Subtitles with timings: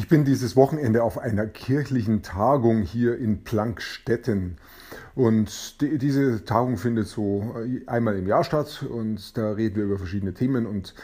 [0.00, 4.56] Ich bin dieses Wochenende auf einer kirchlichen Tagung hier in Plankstetten.
[5.14, 7.54] Und die, diese Tagung findet so
[7.86, 10.64] einmal im Jahr statt und da reden wir über verschiedene Themen.
[10.64, 10.94] Und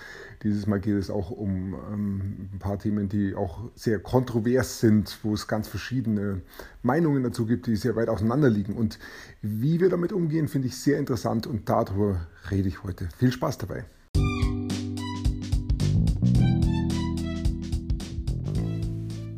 [0.42, 5.18] dieses Mal geht es auch um ähm, ein paar Themen, die auch sehr kontrovers sind,
[5.22, 6.40] wo es ganz verschiedene
[6.82, 8.72] Meinungen dazu gibt, die sehr weit auseinander liegen.
[8.72, 8.98] Und
[9.42, 13.10] wie wir damit umgehen, finde ich sehr interessant und darüber rede ich heute.
[13.18, 13.84] Viel Spaß dabei.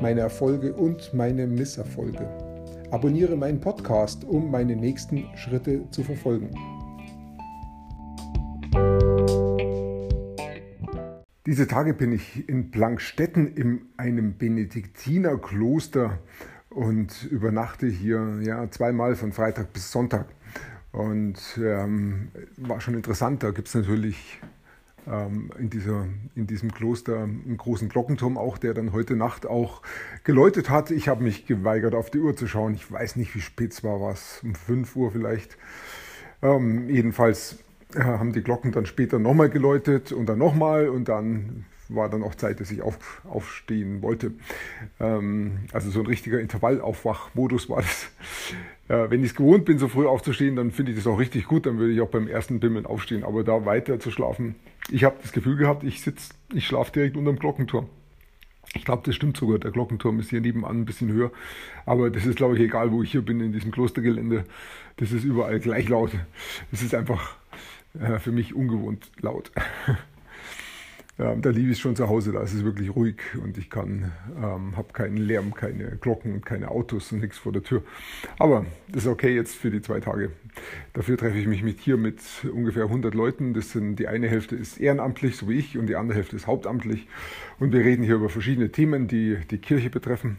[0.00, 2.28] meine Erfolge und meine Misserfolge.
[2.90, 6.50] Abonniere meinen Podcast, um meine nächsten Schritte zu verfolgen.
[11.46, 16.18] Diese Tage bin ich in Plankstetten in einem Benediktinerkloster
[16.68, 20.26] und übernachte hier ja, zweimal von Freitag bis Sonntag.
[20.92, 24.40] Und ähm, war schon interessant, da gibt es natürlich
[25.06, 29.82] in, dieser, in diesem Kloster einen großen Glockenturm auch, der dann heute Nacht auch
[30.24, 30.90] geläutet hat.
[30.90, 32.74] Ich habe mich geweigert, auf die Uhr zu schauen.
[32.74, 35.56] Ich weiß nicht, wie spät es war, was um 5 Uhr vielleicht.
[36.42, 37.58] Ähm, jedenfalls
[37.94, 41.64] äh, haben die Glocken dann später nochmal geläutet und dann nochmal und dann
[41.94, 44.32] war dann auch Zeit, dass ich auf, aufstehen wollte.
[44.98, 48.10] Ähm, also so ein richtiger Intervallaufwachmodus war das.
[48.88, 51.46] Äh, wenn ich es gewohnt bin, so früh aufzustehen, dann finde ich das auch richtig
[51.46, 51.66] gut.
[51.66, 53.24] Dann würde ich auch beim ersten Bimmeln aufstehen.
[53.24, 54.56] Aber da weiter zu schlafen,
[54.90, 57.88] ich habe das Gefühl gehabt, ich sitze, ich schlafe direkt unter dem Glockenturm.
[58.74, 59.58] Ich glaube, das stimmt sogar.
[59.58, 61.30] Der Glockenturm ist hier nebenan ein bisschen höher.
[61.86, 64.44] Aber das ist, glaube ich, egal, wo ich hier bin in diesem Klostergelände.
[64.96, 66.12] Das ist überall gleich laut.
[66.70, 67.36] Es ist einfach
[67.98, 69.50] äh, für mich ungewohnt laut.
[71.20, 74.10] Ähm, da liebe ich schon zu Hause, da ist es wirklich ruhig und ich kann,
[74.36, 77.82] ähm, habe keinen Lärm, keine Glocken und keine Autos und nichts vor der Tür.
[78.38, 80.30] Aber das ist okay jetzt für die zwei Tage.
[80.94, 82.20] Dafür treffe ich mich mit hier mit
[82.50, 83.52] ungefähr 100 Leuten.
[83.52, 86.46] Das sind, die eine Hälfte ist ehrenamtlich, so wie ich, und die andere Hälfte ist
[86.46, 87.06] hauptamtlich.
[87.58, 90.38] Und wir reden hier über verschiedene Themen, die die Kirche betreffen.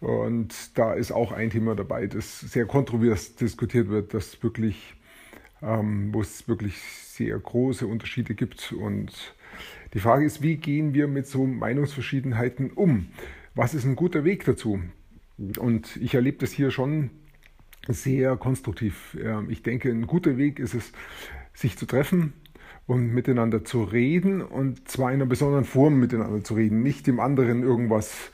[0.00, 4.94] Und da ist auch ein Thema dabei, das sehr kontrovers diskutiert wird, das wirklich,
[5.60, 9.34] ähm, wo es wirklich sehr große Unterschiede gibt und
[9.94, 13.08] die Frage ist, wie gehen wir mit so Meinungsverschiedenheiten um?
[13.54, 14.80] Was ist ein guter Weg dazu?
[15.58, 17.10] Und ich erlebe das hier schon
[17.88, 19.16] sehr konstruktiv.
[19.48, 20.92] Ich denke, ein guter Weg ist es,
[21.54, 22.32] sich zu treffen
[22.86, 27.20] und miteinander zu reden und zwar in einer besonderen Form miteinander zu reden, nicht dem
[27.20, 28.30] anderen irgendwas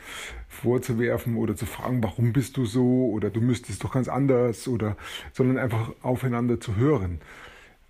[0.48, 4.96] vorzuwerfen oder zu fragen, warum bist du so oder du müsstest doch ganz anders oder
[5.32, 7.20] sondern einfach aufeinander zu hören.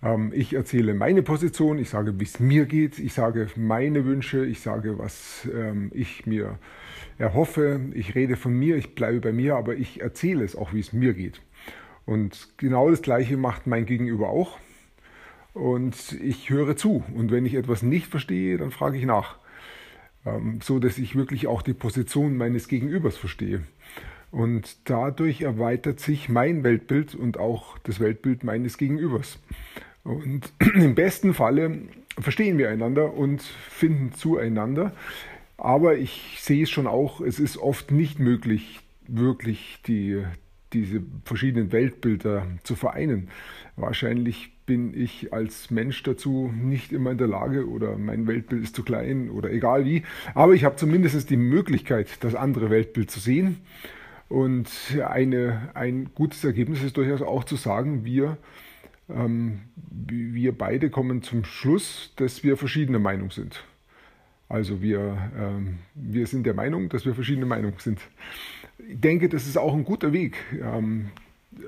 [0.03, 4.45] Ähm, ich erzähle meine Position, ich sage, wie es mir geht, ich sage meine Wünsche,
[4.45, 6.59] ich sage, was ähm, ich mir
[7.17, 10.79] erhoffe, ich rede von mir, ich bleibe bei mir, aber ich erzähle es auch, wie
[10.79, 11.41] es mir geht.
[12.05, 14.57] Und genau das Gleiche macht mein Gegenüber auch.
[15.53, 17.03] Und ich höre zu.
[17.15, 19.37] Und wenn ich etwas nicht verstehe, dann frage ich nach.
[20.25, 23.63] Ähm, so dass ich wirklich auch die Position meines Gegenübers verstehe.
[24.31, 29.39] Und dadurch erweitert sich mein Weltbild und auch das Weltbild meines Gegenübers.
[30.07, 31.79] Und im besten Falle
[32.17, 34.93] verstehen wir einander und finden zueinander.
[35.57, 40.23] Aber ich sehe es schon auch, es ist oft nicht möglich, wirklich die,
[40.71, 43.29] diese verschiedenen Weltbilder zu vereinen.
[43.75, 48.75] Wahrscheinlich bin ich als Mensch dazu nicht immer in der Lage oder mein Weltbild ist
[48.75, 50.03] zu klein oder egal wie.
[50.35, 53.57] Aber ich habe zumindest die Möglichkeit, das andere Weltbild zu sehen.
[54.29, 54.69] Und
[55.05, 58.37] eine, ein gutes Ergebnis ist durchaus auch zu sagen, wir
[59.07, 63.63] wir beide kommen zum Schluss, dass wir verschiedene Meinung sind.
[64.49, 67.99] Also wir, ähm, wir sind der Meinung, dass wir verschiedene Meinung sind.
[68.89, 70.37] Ich denke, das ist auch ein guter Weg.
[70.61, 71.09] Ähm,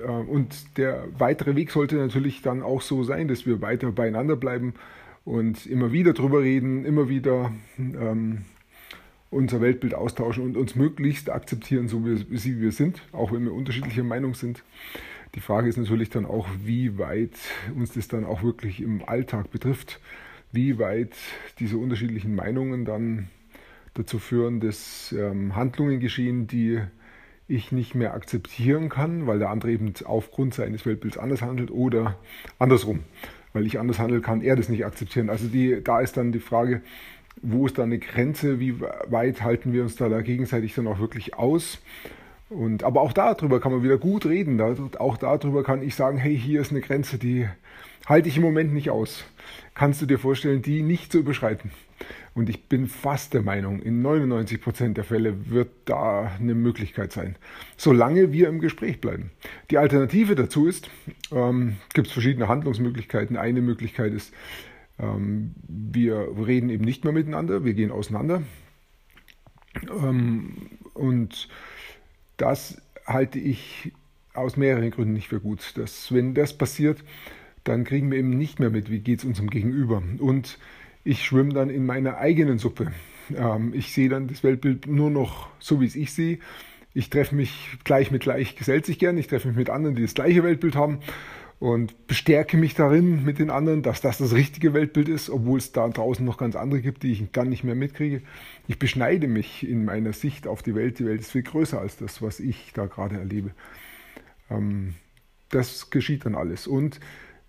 [0.02, 4.36] äh, und der weitere Weg sollte natürlich dann auch so sein, dass wir weiter beieinander
[4.36, 4.74] bleiben
[5.24, 8.44] und immer wieder drüber reden, immer wieder ähm,
[9.30, 13.52] unser Weltbild austauschen und uns möglichst akzeptieren, so wie, wie wir sind, auch wenn wir
[13.52, 14.62] unterschiedlicher Meinung sind.
[15.34, 17.36] Die Frage ist natürlich dann auch, wie weit
[17.76, 20.00] uns das dann auch wirklich im Alltag betrifft,
[20.52, 21.14] wie weit
[21.58, 23.28] diese unterschiedlichen Meinungen dann
[23.94, 26.80] dazu führen, dass ähm, Handlungen geschehen, die
[27.46, 32.16] ich nicht mehr akzeptieren kann, weil der andere eben aufgrund seines Weltbilds anders handelt oder
[32.58, 33.00] andersrum,
[33.52, 35.30] weil ich anders handeln kann, er das nicht akzeptieren.
[35.30, 36.82] Also die, da ist dann die Frage,
[37.42, 38.60] Wo ist da eine Grenze?
[38.60, 41.78] Wie weit halten wir uns da, da gegenseitig dann auch wirklich aus?
[42.50, 44.60] Und, aber auch darüber kann man wieder gut reden.
[44.98, 47.48] Auch darüber kann ich sagen, hey, hier ist eine Grenze, die
[48.06, 49.24] halte ich im Moment nicht aus.
[49.74, 51.70] Kannst du dir vorstellen, die nicht zu überschreiten?
[52.34, 57.12] Und ich bin fast der Meinung, in 99 Prozent der Fälle wird da eine Möglichkeit
[57.12, 57.36] sein,
[57.76, 59.30] solange wir im Gespräch bleiben.
[59.70, 60.90] Die Alternative dazu ist,
[61.32, 63.36] ähm, gibt es verschiedene Handlungsmöglichkeiten.
[63.36, 64.32] Eine Möglichkeit ist,
[64.98, 68.42] ähm, wir reden eben nicht mehr miteinander, wir gehen auseinander.
[69.88, 70.56] Ähm,
[70.94, 71.48] und
[72.40, 73.92] das halte ich
[74.34, 75.76] aus mehreren Gründen nicht für gut.
[75.76, 77.02] Dass, wenn das passiert,
[77.64, 80.02] dann kriegen wir eben nicht mehr mit, wie geht es unserem Gegenüber.
[80.18, 80.58] Und
[81.04, 82.92] ich schwimme dann in meiner eigenen Suppe.
[83.36, 86.38] Ähm, ich sehe dann das Weltbild nur noch so, wie es ich sehe.
[86.94, 89.18] Ich treffe mich gleich mit gleich, gesellt sich gern.
[89.18, 91.00] Ich treffe mich mit anderen, die das gleiche Weltbild haben
[91.60, 95.72] und bestärke mich darin mit den anderen, dass das das richtige Weltbild ist, obwohl es
[95.72, 98.22] da draußen noch ganz andere gibt, die ich dann nicht mehr mitkriege.
[98.66, 100.98] Ich beschneide mich in meiner Sicht auf die Welt.
[100.98, 103.50] Die Welt ist viel größer als das, was ich da gerade erlebe.
[104.50, 104.94] Ähm,
[105.50, 106.66] das geschieht dann alles.
[106.66, 106.98] Und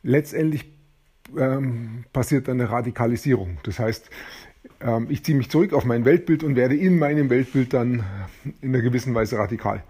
[0.03, 0.65] letztendlich
[1.37, 3.59] ähm, passiert dann eine Radikalisierung.
[3.63, 4.09] Das heißt,
[4.81, 8.03] ähm, ich ziehe mich zurück auf mein Weltbild und werde in meinem Weltbild dann
[8.59, 9.85] in einer gewissen Weise radikal.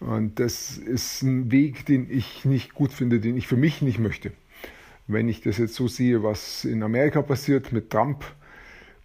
[0.00, 3.98] Und das ist ein Weg, den ich nicht gut finde, den ich für mich nicht
[3.98, 4.32] möchte.
[5.06, 8.24] Wenn ich das jetzt so sehe, was in Amerika passiert mit Trump,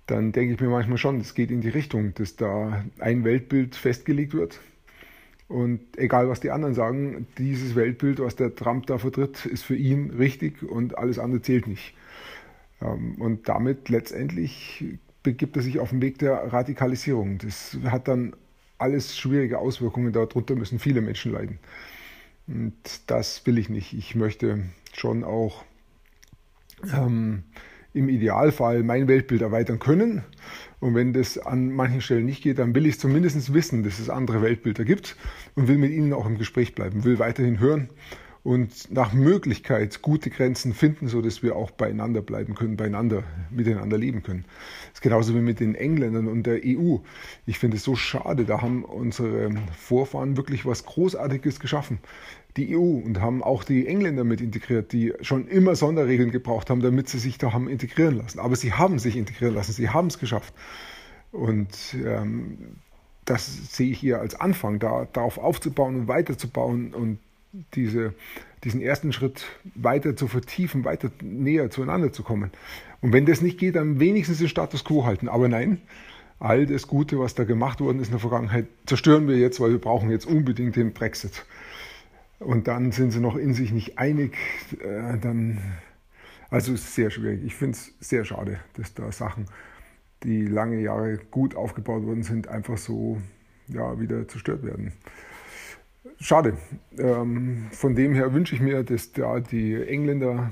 [0.07, 3.75] dann denke ich mir manchmal schon, es geht in die Richtung, dass da ein Weltbild
[3.75, 4.59] festgelegt wird.
[5.47, 9.75] Und egal, was die anderen sagen, dieses Weltbild, was der Trump da vertritt, ist für
[9.75, 11.93] ihn richtig und alles andere zählt nicht.
[12.81, 14.83] Ähm, und damit letztendlich
[15.23, 17.37] begibt er sich auf den Weg der Radikalisierung.
[17.39, 18.35] Das hat dann
[18.77, 20.13] alles schwierige Auswirkungen.
[20.13, 21.59] Darunter müssen viele Menschen leiden.
[22.47, 22.73] Und
[23.07, 23.93] das will ich nicht.
[23.93, 24.63] Ich möchte
[24.93, 25.63] schon auch
[26.93, 27.43] ähm,
[27.93, 30.23] im Idealfall mein Weltbild erweitern können.
[30.79, 34.09] Und wenn das an manchen Stellen nicht geht, dann will ich zumindest wissen, dass es
[34.09, 35.15] andere Weltbilder gibt
[35.55, 37.89] und will mit ihnen auch im Gespräch bleiben, will weiterhin hören
[38.45, 43.97] und nach Möglichkeit gute Grenzen finden, so dass wir auch beieinander bleiben können, beieinander, miteinander
[43.97, 44.45] leben können.
[44.89, 46.97] Das ist genauso wie mit den Engländern und der EU.
[47.47, 51.97] Ich finde es so schade, da haben unsere Vorfahren wirklich was Großartiges geschaffen.
[52.55, 56.81] Die EU und haben auch die Engländer mit integriert, die schon immer Sonderregeln gebraucht haben,
[56.81, 58.37] damit sie sich da haben integrieren lassen.
[58.37, 60.53] Aber sie haben sich integrieren lassen, sie haben es geschafft.
[61.31, 62.75] Und ähm,
[63.25, 67.17] das sehe ich hier als Anfang, da, darauf aufzubauen und weiterzubauen und
[67.73, 68.13] diese,
[68.63, 72.51] diesen ersten Schritt weiter zu vertiefen, weiter näher zueinander zu kommen.
[73.01, 75.29] Und wenn das nicht geht, dann wenigstens den Status quo halten.
[75.29, 75.81] Aber nein,
[76.39, 79.71] all das Gute, was da gemacht worden ist in der Vergangenheit, zerstören wir jetzt, weil
[79.71, 81.45] wir brauchen jetzt unbedingt den Brexit.
[82.39, 84.35] Und dann sind sie noch in sich nicht einig.
[84.79, 85.59] Äh, dann,
[86.49, 87.43] also es ist sehr schwierig.
[87.45, 89.45] Ich finde es sehr schade, dass da Sachen,
[90.23, 93.21] die lange Jahre gut aufgebaut worden sind, einfach so
[93.67, 94.93] ja, wieder zerstört werden
[96.19, 96.57] schade.
[96.97, 100.51] Ähm, von dem her wünsche ich mir, dass da die Engländer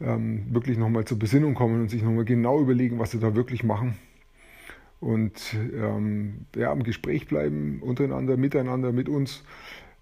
[0.00, 3.64] ähm, wirklich nochmal zur Besinnung kommen und sich nochmal genau überlegen, was sie da wirklich
[3.64, 3.96] machen.
[5.00, 9.44] Und ähm, ja, im Gespräch bleiben, untereinander, miteinander, mit uns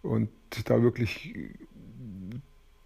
[0.02, 0.30] und
[0.66, 1.34] da wirklich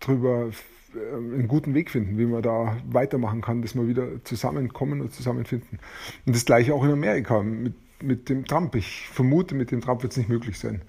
[0.01, 0.51] drüber
[0.95, 5.13] äh, einen guten Weg finden, wie man da weitermachen kann, dass wir wieder zusammenkommen und
[5.13, 5.79] zusammenfinden.
[6.25, 8.75] Und das gleiche auch in Amerika mit, mit dem Trump.
[8.75, 10.83] Ich vermute, mit dem Trump wird es nicht möglich sein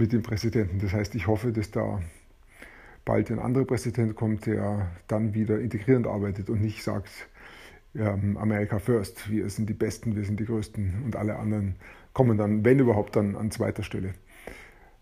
[0.00, 0.80] mit dem Präsidenten.
[0.80, 2.00] Das heißt, ich hoffe, dass da
[3.04, 7.10] bald ein anderer Präsident kommt, der dann wieder integrierend arbeitet und nicht sagt,
[7.94, 11.76] ähm, America first, wir sind die Besten, wir sind die Größten und alle anderen
[12.12, 14.14] kommen dann, wenn überhaupt, dann an zweiter Stelle.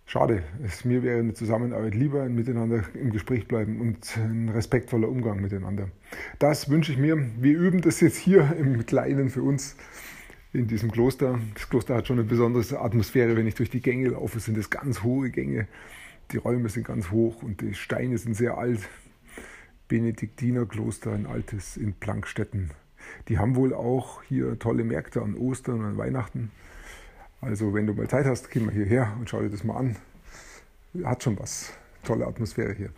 [0.04, 5.08] Schade, es, mir wäre eine Zusammenarbeit lieber, ein Miteinander im Gespräch bleiben und ein respektvoller
[5.08, 5.90] Umgang miteinander.
[6.38, 7.18] Das wünsche ich mir.
[7.38, 9.76] Wir üben das jetzt hier im Kleinen für uns
[10.52, 11.38] in diesem Kloster.
[11.54, 14.70] Das Kloster hat schon eine besondere Atmosphäre, wenn ich durch die Gänge laufe, sind es
[14.70, 15.68] ganz hohe Gänge.
[16.32, 18.80] Die Räume sind ganz hoch und die Steine sind sehr alt.
[19.88, 22.70] Benediktinerkloster, ein altes in Plankstetten.
[23.28, 26.50] Die haben wohl auch hier tolle Märkte an Ostern und an Weihnachten.
[27.40, 29.96] Also wenn du mal Zeit hast, geh mal hierher und schau dir das mal an.
[31.04, 31.72] Hat schon was.
[32.02, 32.90] Tolle Atmosphäre hier.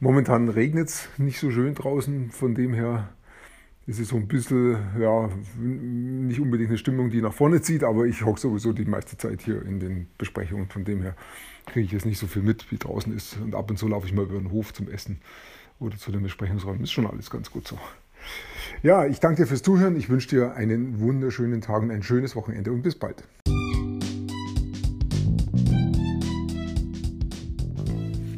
[0.00, 3.08] Momentan regnet es nicht so schön draußen, von dem her
[3.88, 8.22] ist so ein bisschen, ja, nicht unbedingt eine Stimmung, die nach vorne zieht, aber ich
[8.22, 10.68] hocke sowieso die meiste Zeit hier in den Besprechungen.
[10.68, 11.16] Von dem her
[11.64, 13.38] kriege ich jetzt nicht so viel mit, wie draußen ist.
[13.38, 15.20] Und ab und zu laufe ich mal über den Hof zum Essen
[15.78, 16.82] oder zu den Besprechungsräumen.
[16.82, 17.78] Ist schon alles ganz gut so.
[18.82, 19.96] Ja, ich danke dir fürs Zuhören.
[19.96, 23.24] Ich wünsche dir einen wunderschönen Tag und ein schönes Wochenende und bis bald.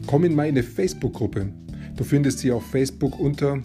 [0.07, 1.53] Komm in meine Facebook-Gruppe.
[1.97, 3.65] Du findest sie auf Facebook unter